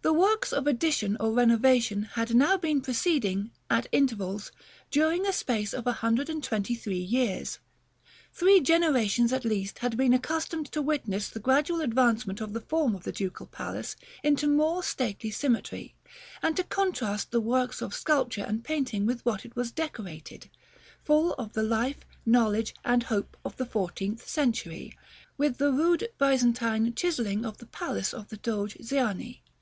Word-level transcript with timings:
The 0.00 0.12
works 0.12 0.52
of 0.52 0.68
addition 0.68 1.16
or 1.18 1.32
renovation 1.32 2.04
had 2.04 2.32
now 2.32 2.56
been 2.56 2.80
proceeding, 2.82 3.50
at 3.68 3.88
intervals, 3.90 4.52
during 4.92 5.26
a 5.26 5.32
space 5.32 5.74
of 5.74 5.88
a 5.88 5.92
hundred 5.92 6.30
and 6.30 6.40
twenty 6.40 6.76
three 6.76 7.00
years. 7.00 7.58
Three 8.32 8.60
generations 8.60 9.32
at 9.32 9.44
least 9.44 9.80
had 9.80 9.96
been 9.96 10.12
accustomed 10.12 10.66
to 10.70 10.80
witness 10.80 11.28
the 11.28 11.40
gradual 11.40 11.80
advancement 11.80 12.40
of 12.40 12.52
the 12.52 12.60
form 12.60 12.94
of 12.94 13.02
the 13.02 13.10
Ducal 13.10 13.46
Palace 13.48 13.96
into 14.22 14.46
more 14.46 14.84
stately 14.84 15.32
symmetry, 15.32 15.96
and 16.42 16.54
to 16.56 16.62
contrast 16.62 17.32
the 17.32 17.40
works 17.40 17.82
of 17.82 17.92
sculpture 17.92 18.44
and 18.46 18.62
painting 18.62 19.04
with 19.04 19.26
which 19.26 19.44
it 19.44 19.56
was 19.56 19.72
decorated, 19.72 20.48
full 21.02 21.32
of 21.34 21.54
the 21.54 21.64
life, 21.64 21.98
knowledge, 22.24 22.72
and 22.84 23.02
hope 23.02 23.36
of 23.44 23.56
the 23.56 23.66
fourteenth 23.66 24.28
century, 24.28 24.96
with 25.36 25.58
the 25.58 25.72
rude 25.72 26.08
Byzantine 26.18 26.94
chiselling 26.94 27.44
of 27.44 27.58
the 27.58 27.66
palace 27.66 28.14
of 28.14 28.28
the 28.28 28.36
Doge 28.36 28.76
Ziani. 28.80 29.42